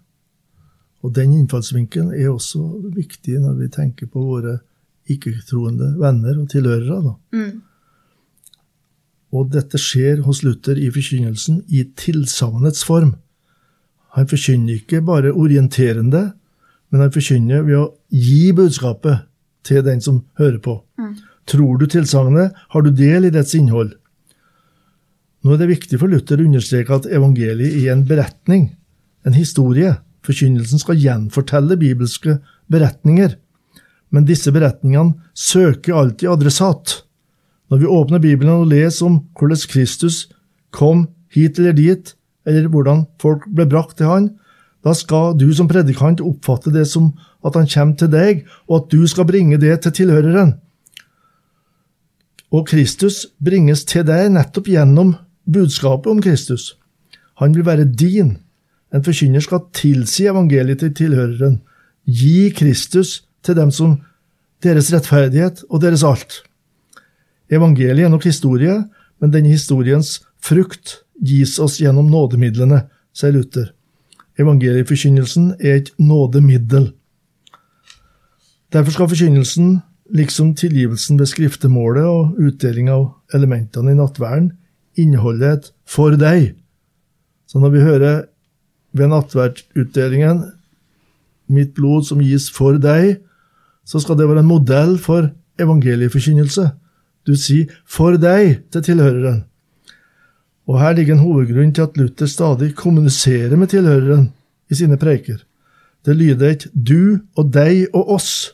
Og 1.02 1.16
den 1.16 1.34
innfallsvinkelen 1.34 2.14
er 2.14 2.32
også 2.32 2.62
viktig 2.96 3.40
når 3.42 3.60
vi 3.60 3.70
tenker 3.74 4.10
på 4.10 4.24
våre 4.26 4.60
ikke-troende 5.12 5.94
venner 6.00 6.40
og 6.42 6.50
tilhørere. 6.52 7.16
Mm. 7.36 7.62
Og 9.36 9.52
dette 9.54 9.80
skjer 9.82 10.24
hos 10.26 10.42
Luther 10.46 10.80
i 10.80 10.90
forkynnelsen 10.94 11.62
i 11.68 11.84
tilsagnets 12.00 12.86
form. 12.88 13.16
Han 14.16 14.30
forkynner 14.32 14.80
ikke 14.80 15.04
bare 15.04 15.34
orienterende, 15.36 16.30
men 16.90 17.04
han 17.04 17.12
forkynner 17.12 17.66
ved 17.68 17.80
å 17.82 17.88
gi 18.16 18.54
budskapet 18.56 19.26
til 19.66 19.84
den 19.84 20.02
som 20.02 20.24
hører 20.40 20.62
på. 20.64 20.78
Tror 21.50 21.78
du 21.78 21.86
tilsagnet, 21.90 22.56
har 22.70 22.82
du 22.82 22.92
del 22.96 23.28
i 23.28 23.34
dets 23.34 23.54
innhold. 23.58 23.92
Nå 25.46 25.54
er 25.54 25.62
det 25.62 25.74
viktig 25.76 26.00
for 26.02 26.10
Luther 26.10 26.42
å 26.42 26.48
understreke 26.48 26.96
at 26.96 27.10
evangeliet 27.12 27.76
er 27.84 27.92
en 27.94 28.06
beretning, 28.08 28.72
en 29.28 29.36
historie. 29.38 29.92
Forkynnelsen 30.26 30.82
skal 30.82 31.02
gjenfortelle 31.02 31.78
bibelske 31.78 32.40
beretninger. 32.72 33.36
Men 34.16 34.28
disse 34.28 34.54
beretningene 34.56 35.18
søker 35.36 35.98
alltid 36.00 36.32
adressat. 36.32 37.02
Når 37.68 37.82
vi 37.82 37.90
åpner 37.92 38.22
Bibelen 38.24 38.62
og 38.62 38.70
leser 38.72 39.10
om 39.10 39.18
hvordan 39.36 39.68
Kristus 39.68 40.30
kom 40.72 41.10
hit 41.34 41.60
eller 41.60 41.76
dit, 41.76 42.14
eller 42.48 42.70
hvordan 42.72 43.04
folk 43.20 43.44
ble 43.52 43.66
brakt 43.68 43.98
til 44.00 44.08
han, 44.08 44.30
da 44.86 44.94
skal 44.94 45.34
du 45.36 45.50
som 45.58 45.68
predikant 45.68 46.22
oppfatte 46.22 46.72
det 46.72 46.86
som 46.88 47.10
at 47.46 47.58
han 47.58 47.68
kommer 47.68 47.98
til 47.98 48.12
deg, 48.14 48.46
og 48.70 48.84
at 48.84 48.94
du 48.94 49.02
skal 49.10 49.28
bringe 49.28 49.58
det 49.62 49.80
til 49.84 49.96
tilhøreren. 50.00 50.56
Og 52.54 52.68
Kristus 52.70 53.26
bringes 53.44 53.84
til 53.90 54.06
deg 54.08 54.30
nettopp 54.32 54.70
gjennom 54.70 55.16
budskapet 55.50 56.12
om 56.14 56.22
Kristus. 56.24 56.76
Han 57.42 57.56
vil 57.58 57.66
være 57.66 57.90
din. 57.90 58.38
En 58.94 59.04
forkynner 59.04 59.44
skal 59.44 59.66
tilsi 59.76 60.30
evangeliet 60.30 60.80
til 60.86 60.94
tilhøreren. 61.02 61.60
Gi 62.06 62.54
Kristus 62.56 63.25
til 63.46 63.58
dem 63.58 63.72
som 63.72 64.00
deres 64.66 64.92
rettferdighet 64.94 65.64
og 65.70 65.82
deres 65.84 66.04
alt. 66.04 66.42
Evangeliet 67.52 68.08
er 68.08 68.14
nok 68.14 68.26
historie, 68.26 68.76
men 69.22 69.34
denne 69.34 69.54
historiens 69.54 70.20
frukt 70.42 71.00
gis 71.24 71.60
oss 71.62 71.78
gjennom 71.80 72.10
nådemidlene, 72.12 72.84
sier 73.16 73.36
Luther. 73.36 73.72
Evangelieforkynnelsen 74.42 75.54
er 75.62 75.80
et 75.80 75.92
nådemiddel. 75.98 76.90
Derfor 78.74 78.92
skal 78.92 79.12
forkynnelsen, 79.14 79.78
liksom 80.12 80.54
tilgivelsen 80.60 81.20
ved 81.20 81.30
skriftemålet 81.32 82.06
og 82.06 82.42
utdeling 82.42 82.90
av 82.92 83.14
elementene 83.34 83.94
i 83.94 84.00
nattverden, 84.00 84.52
inneholde 84.98 85.54
et 85.54 85.72
'for 85.86 86.12
deg'. 86.12 86.56
Så 87.48 87.60
når 87.60 87.70
vi 87.70 87.80
hører 87.80 88.26
ved 88.94 89.08
nattverdutdelingen 89.08 90.52
'mitt 91.50 91.74
blod 91.74 92.04
som 92.04 92.20
gis 92.20 92.50
for 92.50 92.78
deg', 92.78 93.20
så 93.86 94.02
skal 94.02 94.18
det 94.18 94.28
være 94.30 94.42
en 94.44 94.50
modell 94.50 94.98
for 95.02 95.30
evangelieforkynnelse. 95.62 96.70
Du 97.28 97.36
sier 97.36 97.66
'for 97.86 98.18
deg' 98.18 98.62
til 98.72 98.82
tilhøreren. 98.82 99.44
Og 100.68 100.80
her 100.82 100.94
ligger 100.94 101.14
en 101.14 101.26
hovedgrunn 101.26 101.74
til 101.74 101.82
at 101.82 101.98
Luther 101.98 102.26
stadig 102.26 102.76
kommuniserer 102.76 103.56
med 103.56 103.68
tilhøreren 103.68 104.34
i 104.70 104.76
sine 104.76 104.98
preker. 104.98 105.38
Det 106.06 106.16
lyder 106.16 106.50
et 106.50 106.68
'du' 106.74 107.20
og 107.36 107.46
'deg' 107.54 107.88
og 107.94 108.10
'oss'. 108.10 108.52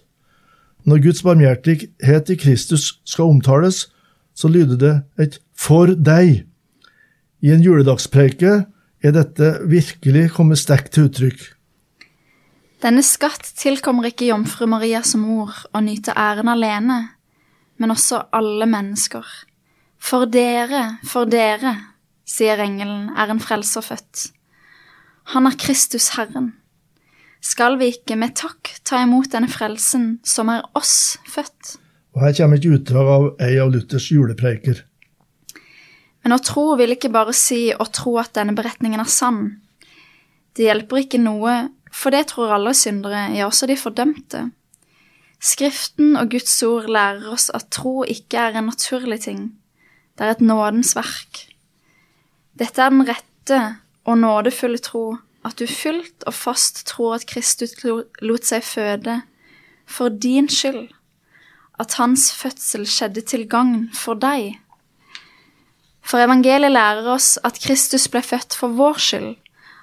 Når 0.85 1.03
Guds 1.03 1.23
barmhjertighet 1.23 2.29
i 2.29 2.35
Kristus 2.35 2.99
skal 3.05 3.23
omtales, 3.23 3.91
så 4.35 4.47
lyder 4.47 4.77
det 4.77 5.01
et 5.19 5.39
'for 5.55 5.85
deg'. 5.85 6.43
I 7.41 7.51
en 7.51 7.61
juledagspreike 7.61 8.65
er 9.03 9.11
dette 9.11 9.59
virkelig 9.65 10.29
kommet 10.31 10.57
sterkt 10.57 10.91
til 10.91 11.03
uttrykk. 11.09 11.60
Denne 12.81 13.03
skatt 13.05 13.45
tilkommer 13.61 14.07
ikke 14.09 14.31
jomfru 14.31 14.65
Maria 14.69 15.03
som 15.05 15.21
mor 15.27 15.53
å 15.69 15.83
nyte 15.85 16.15
æren 16.17 16.49
alene, 16.49 16.97
men 17.77 17.93
også 17.93 18.23
alle 18.33 18.65
mennesker. 18.69 19.25
For 20.01 20.25
dere, 20.25 20.97
for 21.05 21.29
dere, 21.29 21.75
sier 22.25 22.61
engelen, 22.63 23.11
er 23.13 23.29
en 23.29 23.41
frelser 23.43 23.85
født. 23.85 24.31
Han 25.35 25.45
er 25.45 25.59
Kristus 25.61 26.15
Herren. 26.15 26.55
Skal 27.41 27.77
vi 27.77 27.91
ikke 27.93 28.17
med 28.17 28.33
takk 28.37 28.69
ta 28.85 29.03
imot 29.05 29.29
denne 29.33 29.49
frelsen 29.49 30.15
som 30.25 30.49
er 30.53 30.65
oss 30.77 31.19
født? 31.29 31.75
Og 32.17 32.25
Her 32.25 32.33
kommer 32.37 32.57
et 32.57 32.65
utdrag 32.65 33.11
av 33.13 33.27
ei 33.41 33.59
av 33.61 33.69
Luthers 33.73 34.09
julepreiker. 34.11 34.81
Men 36.21 36.35
å 36.35 36.41
tro 36.43 36.73
vil 36.81 36.97
ikke 36.97 37.13
bare 37.13 37.33
si 37.37 37.69
å 37.73 37.85
tro 37.93 38.17
at 38.21 38.33
denne 38.37 38.57
beretningen 38.57 39.01
er 39.01 39.09
sann. 39.09 39.43
Det 40.57 40.67
hjelper 40.67 41.05
ikke 41.05 41.21
noe, 41.21 41.55
for 41.91 42.13
det 42.13 42.27
tror 42.31 42.53
alle 42.55 42.73
syndere, 42.73 43.29
ja, 43.35 43.45
også 43.45 43.67
de 43.67 43.77
fordømte. 43.77 44.45
Skriften 45.41 46.15
og 46.15 46.29
Guds 46.31 46.53
ord 46.63 46.87
lærer 46.89 47.27
oss 47.31 47.49
at 47.53 47.71
tro 47.73 48.03
ikke 48.03 48.37
er 48.37 48.57
en 48.57 48.69
naturlig 48.69 49.21
ting, 49.25 49.49
det 50.17 50.27
er 50.27 50.35
et 50.35 50.41
nådens 50.41 50.95
verk. 50.95 51.47
Dette 52.59 52.81
er 52.81 52.93
den 52.93 53.07
rette 53.07 53.59
og 54.05 54.17
nådefulle 54.17 54.77
tro, 54.77 55.17
at 55.45 55.57
du 55.59 55.65
fullt 55.67 56.23
og 56.29 56.33
fast 56.33 56.85
tror 56.87 57.15
at 57.17 57.25
Kristus 57.25 57.73
lot 58.21 58.45
seg 58.45 58.63
føde 58.63 59.21
for 59.89 60.09
din 60.09 60.49
skyld, 60.49 60.91
at 61.79 61.97
hans 61.97 62.29
fødsel 62.37 62.85
skjedde 62.87 63.21
til 63.25 63.47
gagn 63.49 63.89
for 63.97 64.13
deg. 64.13 64.59
For 66.05 66.21
evangeliet 66.21 66.71
lærer 66.71 67.09
oss 67.13 67.37
at 67.43 67.59
Kristus 67.63 68.07
ble 68.11 68.21
født 68.21 68.55
for 68.57 68.77
vår 68.77 69.01
skyld, 69.01 69.35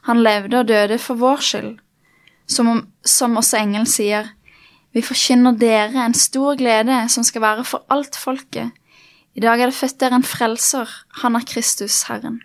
han 0.07 0.23
levde 0.23 0.63
og 0.63 0.69
døde 0.69 0.99
for 1.03 1.19
vår 1.19 1.43
skyld. 1.51 1.75
Som, 2.49 2.69
om, 2.73 2.83
som 3.05 3.37
også 3.37 3.61
engelen 3.61 3.89
sier, 3.89 4.31
vi 4.97 5.05
forkynner 5.05 5.57
dere 5.61 6.07
en 6.07 6.17
stor 6.17 6.57
glede 6.57 7.03
som 7.13 7.27
skal 7.27 7.45
være 7.45 7.65
for 7.69 7.85
alt 7.93 8.17
folket. 8.17 8.73
I 9.37 9.43
dag 9.45 9.61
er 9.61 9.71
det 9.71 9.77
født 9.77 10.01
dere 10.01 10.19
en 10.19 10.27
frelser, 10.27 10.89
han 11.21 11.37
er 11.37 11.45
Kristus, 11.47 12.03
Herren. 12.09 12.41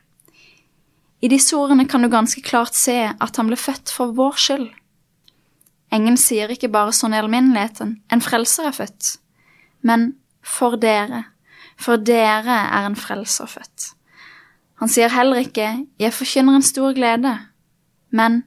I 1.24 1.29
disse 1.31 1.55
ordene 1.55 1.88
kan 1.88 2.03
du 2.03 2.12
ganske 2.12 2.43
klart 2.43 2.75
se 2.75 2.98
at 3.07 3.39
han 3.39 3.48
ble 3.48 3.57
født 3.57 3.89
for 3.95 4.12
vår 4.13 4.36
skyld. 4.43 4.67
Engelen 5.93 6.19
sier 6.19 6.51
ikke 6.51 6.72
bare 6.74 6.93
sånn 6.93 7.15
i 7.15 7.22
alminneligheten, 7.22 7.95
en 8.12 8.22
frelser 8.22 8.67
er 8.67 8.75
født, 8.75 9.15
men 9.88 10.12
for 10.43 10.75
dere, 10.77 11.24
for 11.79 12.01
dere 12.01 12.57
er 12.67 12.89
en 12.89 12.98
frelser 13.00 13.48
født. 13.48 13.93
Han 14.81 14.91
sier 14.91 15.13
heller 15.13 15.45
ikke 15.45 15.69
jeg 16.01 16.13
forkynner 16.13 16.60
en 16.60 16.65
stor 16.65 16.93
glede, 16.98 17.38
men 18.12 18.41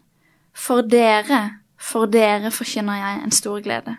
for 0.56 0.86
dere, 0.88 1.60
for 1.76 2.08
dere 2.10 2.50
forkynner 2.54 3.00
jeg 3.00 3.24
en 3.24 3.34
stor 3.34 3.60
glede. 3.64 3.96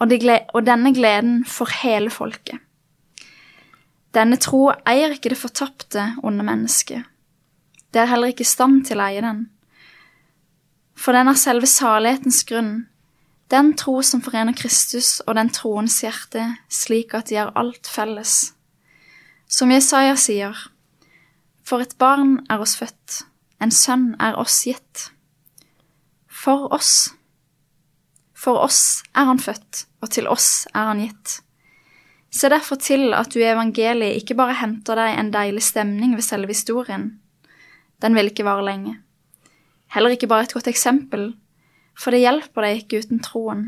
Og, 0.00 0.08
de 0.10 0.18
gled 0.20 0.52
og 0.56 0.64
denne 0.64 0.92
gleden 0.96 1.40
for 1.48 1.72
hele 1.82 2.12
folket. 2.12 2.60
Denne 4.16 4.40
tro 4.42 4.70
eier 4.88 5.14
ikke 5.14 5.30
det 5.32 5.38
fortapte, 5.38 6.14
onde 6.26 6.44
mennesket. 6.44 7.04
Det 7.92 8.02
er 8.02 8.10
heller 8.10 8.32
ikke 8.32 8.46
i 8.46 8.48
stand 8.48 8.84
til 8.88 9.00
å 9.00 9.06
eie 9.06 9.22
den. 9.22 9.44
For 10.98 11.16
den 11.16 11.30
er 11.30 11.38
selve 11.38 11.68
salighetens 11.70 12.42
grunn, 12.48 12.72
den 13.50 13.72
tro 13.74 13.96
som 14.06 14.22
forener 14.22 14.54
Kristus 14.54 15.18
og 15.26 15.34
den 15.38 15.50
troens 15.50 15.96
hjerte, 16.04 16.44
slik 16.70 17.16
at 17.18 17.30
de 17.30 17.40
har 17.40 17.54
alt 17.58 17.88
felles. 17.90 18.52
Som 19.50 19.72
Jesaja 19.74 20.14
sier, 20.20 20.54
for 21.66 21.82
et 21.82 21.96
barn 21.98 22.38
er 22.50 22.62
oss 22.62 22.76
født, 22.78 23.24
en 23.62 23.74
sønn 23.74 24.12
er 24.22 24.38
oss 24.38 24.62
gitt. 24.68 25.10
For 26.40 26.70
oss. 26.72 27.10
For 28.32 28.56
oss 28.64 29.02
er 29.12 29.26
han 29.28 29.40
født, 29.42 29.84
og 30.00 30.12
til 30.14 30.28
oss 30.30 30.64
er 30.72 30.86
han 30.88 31.02
gitt. 31.02 31.40
Se 32.32 32.48
derfor 32.48 32.78
til 32.80 33.12
at 33.12 33.34
du 33.34 33.42
i 33.42 33.50
evangeliet 33.50 34.22
ikke 34.22 34.38
bare 34.38 34.56
henter 34.56 34.96
deg 34.96 35.18
en 35.18 35.32
deilig 35.34 35.66
stemning 35.66 36.14
ved 36.16 36.24
selve 36.24 36.54
historien. 36.54 37.10
Den 38.00 38.16
vil 38.16 38.30
ikke 38.30 38.46
vare 38.48 38.64
lenge. 38.64 38.96
Heller 39.92 40.14
ikke 40.16 40.30
bare 40.30 40.46
et 40.46 40.54
godt 40.56 40.70
eksempel, 40.70 41.34
for 41.98 42.14
det 42.14 42.22
hjelper 42.22 42.64
deg 42.64 42.80
ikke 42.80 43.02
uten 43.04 43.20
troen. 43.26 43.64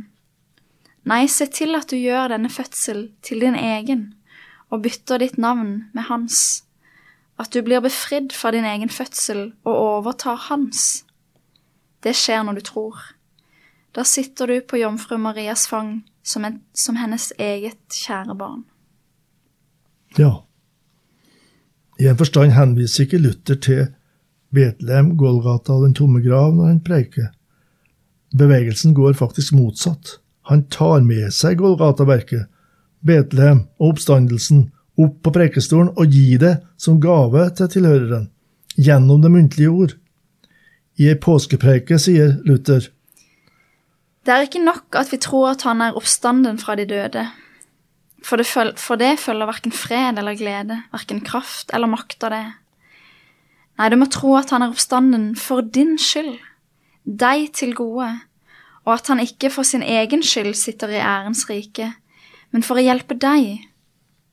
Nei, 1.04 1.26
se 1.26 1.50
til 1.52 1.76
at 1.76 1.90
du 1.90 1.98
gjør 1.98 2.30
denne 2.32 2.48
fødsel 2.48 3.10
til 3.26 3.42
din 3.42 3.58
egen, 3.58 4.12
og 4.72 4.86
bytter 4.86 5.20
ditt 5.20 5.36
navn 5.36 5.90
med 5.92 6.06
hans, 6.08 6.62
at 7.36 7.52
du 7.52 7.60
blir 7.66 7.82
befridd 7.84 8.32
fra 8.32 8.54
din 8.54 8.64
egen 8.64 8.88
fødsel 8.88 9.50
og 9.66 9.74
overtar 9.74 10.46
hans. 10.48 11.02
Det 12.02 12.14
skjer 12.18 12.42
når 12.46 12.58
du 12.58 12.64
tror. 12.66 12.98
Da 13.92 14.04
sitter 14.08 14.48
du 14.48 14.60
på 14.64 14.80
jomfru 14.80 15.18
Marias 15.20 15.66
fang 15.68 16.00
som, 16.24 16.44
en, 16.44 16.60
som 16.72 16.96
hennes 16.96 17.32
eget 17.38 17.82
kjære 17.92 18.36
barn. 18.38 18.62
Ja. 20.18 20.42
I 22.00 22.08
en 22.10 22.18
forstand 22.18 22.54
henviser 22.56 23.06
ikke 23.06 23.20
Luther 23.20 23.60
til 23.60 23.86
Betlehem, 24.52 25.14
Golgata 25.16 25.76
og 25.76 25.86
den 25.86 25.94
tomme 25.96 26.22
grav 26.24 26.52
når 26.56 26.72
han 26.72 26.82
preiker. 26.84 27.30
Bevegelsen 28.36 28.94
går 28.96 29.12
faktisk 29.16 29.52
motsatt. 29.56 30.18
Han 30.48 30.66
tar 30.72 31.04
med 31.04 31.30
seg 31.32 31.60
Golgata-verket, 31.60 32.48
Betlehem 33.04 33.66
og 33.78 33.94
oppstandelsen 33.94 34.70
opp 35.00 35.18
på 35.24 35.32
prekestolen 35.34 35.92
og 35.96 36.12
gir 36.12 36.40
det 36.42 36.52
som 36.80 37.00
gave 37.00 37.48
til 37.56 37.70
tilhøreren, 37.72 38.28
gjennom 38.76 39.22
det 39.22 39.30
muntlige 39.32 39.70
ord. 39.70 39.94
I 41.00 41.08
ei 41.08 41.16
påskepreike 41.16 41.96
sier 42.00 42.34
Luther 42.44 42.90
Det 44.22 44.32
er 44.32 44.44
ikke 44.46 44.62
nok 44.62 44.98
at 45.00 45.12
vi 45.12 45.18
tror 45.22 45.54
at 45.54 45.64
han 45.66 45.80
er 45.80 45.96
oppstanden 45.98 46.58
fra 46.60 46.76
de 46.78 46.84
døde. 46.86 47.24
For 48.22 48.38
det, 48.38 48.46
føl 48.46 48.74
for 48.78 49.00
det 49.00 49.16
følger 49.18 49.48
verken 49.48 49.72
fred 49.74 50.18
eller 50.20 50.36
glede, 50.38 50.82
verken 50.92 51.24
kraft 51.26 51.72
eller 51.74 51.90
makt 51.90 52.22
av 52.28 52.34
det. 52.36 52.44
Nei, 53.80 53.88
du 53.88 53.96
må 53.98 54.06
tro 54.12 54.36
at 54.38 54.52
han 54.54 54.62
er 54.62 54.70
oppstanden 54.70 55.32
for 55.34 55.64
din 55.64 55.96
skyld, 55.98 56.36
deg 57.02 57.48
til 57.56 57.74
gode, 57.74 58.12
og 58.84 58.94
at 58.94 59.08
han 59.10 59.22
ikke 59.22 59.50
for 59.50 59.66
sin 59.66 59.82
egen 59.82 60.22
skyld 60.22 60.54
sitter 60.54 60.92
i 60.92 61.00
ærens 61.02 61.48
rike, 61.50 61.88
men 62.52 62.62
for 62.62 62.78
å 62.78 62.84
hjelpe 62.84 63.16
deg 63.18 63.64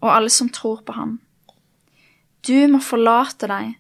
og 0.04 0.12
alle 0.12 0.30
som 0.30 0.52
tror 0.54 0.84
på 0.86 0.94
ham. 0.94 1.18
Du 2.46 2.68
må 2.70 2.84
forlate 2.84 3.50
deg 3.50 3.74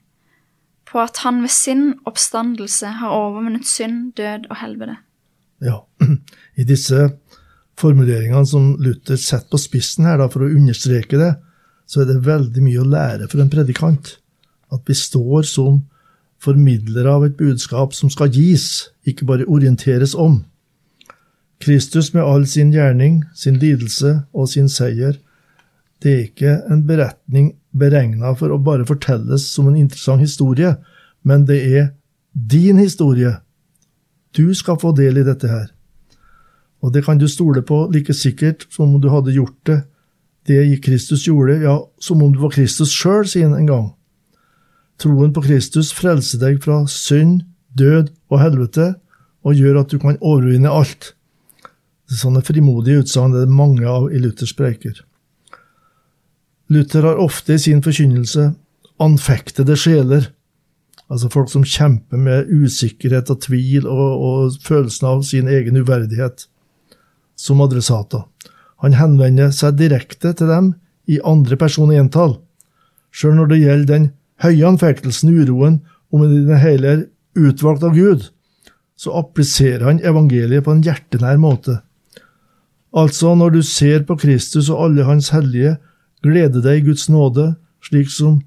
på 0.89 1.01
at 1.01 1.21
han 1.23 1.43
ved 1.43 1.53
sin 1.53 1.83
oppstandelse 2.09 2.95
har 2.99 3.13
overvunnet 3.13 3.67
synd, 3.67 4.13
død 4.17 4.49
og 4.49 4.57
helvete. 4.63 4.97
Ja, 5.61 5.83
i 6.61 6.65
disse 6.67 7.09
formuleringene 7.79 8.47
som 8.47 8.73
Luther 8.81 9.19
setter 9.19 9.53
på 9.53 9.61
spissen 9.61 10.07
her, 10.09 10.19
da, 10.19 10.27
for 10.31 10.45
å 10.45 10.51
understreke 10.51 11.19
det, 11.19 11.33
så 11.89 12.03
er 12.03 12.11
det 12.11 12.25
veldig 12.25 12.63
mye 12.63 12.81
å 12.81 12.89
lære 12.89 13.29
for 13.29 13.41
en 13.41 13.51
predikant. 13.51 14.17
At 14.73 14.85
vi 14.85 14.97
står 14.97 15.47
som 15.49 15.83
formidlere 16.39 17.11
av 17.11 17.25
et 17.27 17.37
budskap 17.39 17.95
som 17.97 18.11
skal 18.13 18.31
gis, 18.33 18.89
ikke 19.07 19.27
bare 19.27 19.47
orienteres 19.49 20.15
om. 20.15 20.43
Kristus 21.59 22.13
med 22.13 22.23
all 22.23 22.45
sin 22.47 22.71
gjerning, 22.71 23.23
sin 23.35 23.57
lidelse 23.59 24.21
og 24.31 24.47
sin 24.51 24.69
seier, 24.71 25.17
det 25.99 26.11
er 26.13 26.21
ikke 26.29 26.53
en 26.71 26.85
beretning 26.87 27.49
beregna 27.71 28.33
for 28.37 28.53
å 28.53 28.61
bare 28.61 28.87
fortelles 28.87 29.45
som 29.53 29.67
en 29.69 29.77
interessant 29.77 30.21
historie, 30.21 30.75
men 31.23 31.45
det 31.45 31.59
er 31.65 31.91
din 32.33 32.79
historie. 32.79 33.35
Du 34.35 34.53
skal 34.55 34.79
få 34.79 34.93
del 34.97 35.19
i 35.19 35.25
dette 35.27 35.49
her. 35.49 35.69
Og 36.79 36.93
det 36.93 37.03
kan 37.05 37.19
du 37.19 37.27
stole 37.27 37.61
på 37.65 37.87
like 37.93 38.13
sikkert 38.15 38.65
som 38.71 38.95
om 38.95 39.01
du 39.01 39.09
hadde 39.11 39.35
gjort 39.35 39.57
det, 39.67 39.81
det 40.47 40.81
Kristus 40.81 41.27
gjorde, 41.27 41.59
ja, 41.61 41.75
som 41.99 42.23
om 42.23 42.31
du 42.33 42.39
var 42.39 42.53
Kristus 42.55 42.93
sjøl, 42.95 43.27
sier 43.27 43.51
en 43.53 43.67
gang. 43.69 43.89
Troen 44.99 45.33
på 45.35 45.43
Kristus 45.45 45.91
frelser 45.93 46.41
deg 46.41 46.63
fra 46.63 46.81
synd, 46.89 47.43
død 47.77 48.09
og 48.31 48.41
helvete, 48.41 48.87
og 49.45 49.55
gjør 49.55 49.83
at 49.83 49.91
du 49.91 49.99
kan 50.01 50.17
overvinne 50.19 50.71
alt. 50.71 51.13
Sånne 52.09 52.41
frimodige 52.41 53.03
utsagn 53.03 53.35
er 53.35 53.45
det 53.45 53.53
mange 53.53 53.85
av 53.87 54.09
i 54.09 54.19
Luthers 54.19 54.55
preiker. 54.57 55.03
Luther 56.69 57.03
har 57.07 57.21
ofte 57.21 57.55
i 57.55 57.61
sin 57.61 57.81
forkynnelse 57.81 58.51
anfektede 59.01 59.77
sjeler, 59.79 60.27
altså 61.09 61.29
folk 61.33 61.49
som 61.51 61.65
kjemper 61.65 62.19
med 62.21 62.51
usikkerhet 62.51 63.31
og 63.33 63.41
tvil 63.45 63.87
og, 63.89 64.09
og 64.19 64.59
følelsen 64.65 65.07
av 65.09 65.23
sin 65.25 65.49
egen 65.49 65.79
uverdighet, 65.79 66.45
som 67.39 67.63
adressater. 67.63 68.25
Han 68.83 68.95
henvender 68.99 69.51
seg 69.55 69.79
direkte 69.79 70.33
til 70.37 70.51
dem 70.51 70.73
i 71.09 71.19
andre 71.25 71.57
person 71.59 71.91
entall, 71.95 72.37
sjøl 73.11 73.39
når 73.39 73.51
det 73.51 73.61
gjelder 73.63 73.93
den 73.93 74.09
høye 74.43 74.67
anfektelsen, 74.69 75.33
uroen, 75.33 75.81
om 76.13 76.23
det 76.25 76.61
hele 76.61 76.93
er 76.93 77.01
utvalgt 77.39 77.83
av 77.85 77.95
Gud, 77.97 78.29
så 78.99 79.13
appliserer 79.21 79.85
han 79.87 80.01
evangeliet 80.03 80.65
på 80.65 80.73
en 80.75 80.83
hjertenær 80.83 81.39
måte. 81.41 81.79
Altså, 82.95 83.35
når 83.37 83.53
du 83.53 83.61
ser 83.63 84.03
på 84.07 84.17
Kristus 84.19 84.69
og 84.73 84.87
alle 84.87 85.05
hans 85.07 85.29
hellige, 85.33 85.77
glede 86.23 86.63
deg 86.63 86.81
i 86.81 86.85
Guds 86.89 87.09
nåde, 87.09 87.53
slik 87.85 88.09
som, 88.11 88.41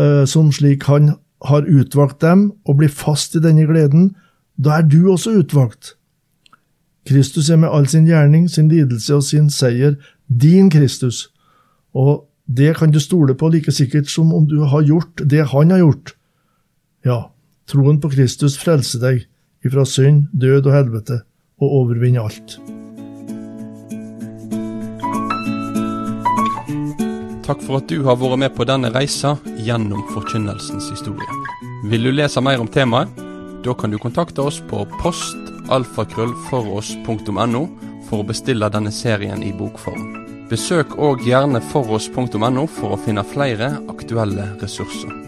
uh, 0.00 0.24
som 0.26 0.52
slik 0.52 0.88
han 0.90 1.14
har 1.46 1.68
utvalgt 1.68 2.20
dem, 2.22 2.52
og 2.66 2.80
bli 2.80 2.88
fast 2.90 3.36
i 3.38 3.42
denne 3.42 3.66
gleden, 3.68 4.12
da 4.58 4.80
er 4.80 4.88
du 4.88 5.10
også 5.12 5.36
utvalgt. 5.38 5.94
Kristus 7.08 7.48
er 7.50 7.56
med 7.56 7.72
all 7.72 7.86
sin 7.88 8.06
gjerning, 8.06 8.48
sin 8.50 8.68
lidelse 8.68 9.14
og 9.14 9.24
sin 9.24 9.48
seier 9.50 9.96
din 10.28 10.68
Kristus, 10.70 11.28
og 11.94 12.26
det 12.48 12.76
kan 12.76 12.90
du 12.92 13.00
stole 13.00 13.34
på 13.34 13.48
like 13.52 13.72
sikkert 13.72 14.10
som 14.10 14.32
om 14.34 14.46
du 14.48 14.60
har 14.64 14.82
gjort 14.82 15.22
det 15.24 15.46
han 15.52 15.70
har 15.70 15.84
gjort. 15.84 16.14
Ja, 17.04 17.20
troen 17.68 18.00
på 18.00 18.12
Kristus 18.12 18.58
frelser 18.60 19.04
deg 19.04 19.28
ifra 19.64 19.84
synd, 19.84 20.28
død 20.32 20.66
og 20.66 20.74
helvete, 20.74 21.22
og 21.60 21.80
overvinner 21.82 22.28
alt. 22.28 22.77
Takk 27.48 27.62
for 27.64 27.80
at 27.80 27.88
du 27.88 28.04
har 28.04 28.18
vært 28.20 28.36
med 28.42 28.52
på 28.52 28.60
denne 28.68 28.90
reisa 28.92 29.30
gjennom 29.64 30.04
forkynnelsens 30.12 30.92
historie. 30.92 31.24
Vil 31.88 32.04
du 32.04 32.12
lese 32.12 32.44
mer 32.44 32.60
om 32.60 32.68
temaet? 32.68 33.08
Da 33.64 33.72
kan 33.72 33.88
du 33.90 33.98
kontakte 33.98 34.42
oss 34.44 34.60
på 34.68 34.84
postalfakrøllfoross.no 35.00 37.62
for 38.10 38.18
å 38.20 38.26
bestille 38.28 38.68
denne 38.74 38.92
serien 38.92 39.42
i 39.42 39.52
bokform. 39.56 40.28
Besøk 40.52 40.92
òg 41.00 41.24
gjerne 41.24 41.60
foross.no 41.72 42.68
for 42.76 42.92
å 42.92 43.00
finne 43.00 43.24
flere 43.32 43.80
aktuelle 43.88 44.44
ressurser. 44.60 45.27